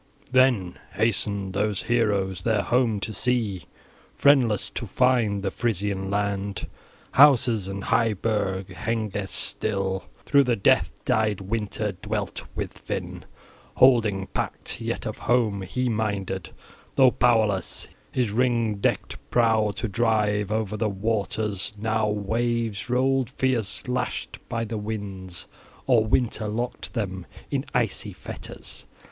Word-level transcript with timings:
XVII 0.25 0.31
THEN 0.31 0.79
hastened 0.93 1.53
those 1.53 1.83
heroes 1.83 2.41
their 2.41 2.63
home 2.63 2.99
to 3.01 3.13
see, 3.13 3.65
friendless, 4.15 4.71
to 4.71 4.87
find 4.87 5.43
the 5.43 5.51
Frisian 5.51 6.09
land, 6.09 6.65
houses 7.11 7.67
and 7.67 7.83
high 7.83 8.15
burg. 8.15 8.69
Hengest 8.69 9.35
still 9.35 10.05
through 10.25 10.45
the 10.45 10.55
death 10.55 10.89
dyed 11.05 11.39
winter 11.41 11.91
dwelt 12.01 12.41
with 12.55 12.75
Finn, 12.79 13.25
holding 13.75 14.25
pact, 14.25 14.81
yet 14.81 15.05
of 15.05 15.19
home 15.19 15.61
he 15.61 15.87
minded, 15.87 16.49
though 16.95 17.11
powerless 17.11 17.87
his 18.11 18.31
ring 18.31 18.77
decked 18.77 19.19
prow 19.29 19.69
to 19.75 19.87
drive 19.87 20.51
over 20.51 20.75
the 20.75 20.89
waters, 20.89 21.73
now 21.77 22.09
waves 22.09 22.89
rolled 22.89 23.29
fierce 23.29 23.87
lashed 23.87 24.39
by 24.49 24.65
the 24.65 24.79
winds, 24.79 25.47
or 25.85 26.03
winter 26.03 26.47
locked 26.47 26.95
them 26.95 27.27
in 27.51 27.63
icy 27.75 28.13
fetters. 28.13 28.87